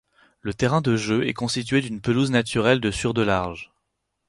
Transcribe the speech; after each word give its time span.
Le 0.41 0.51
terrain 0.55 0.81
de 0.81 0.95
jeu 0.97 1.27
est 1.27 1.35
constitué 1.35 1.79
d'une 1.79 2.01
pelouse 2.01 2.31
naturelle 2.31 2.81
de 2.81 2.89
sur 2.89 3.13
de 3.13 3.21
large. 3.21 3.69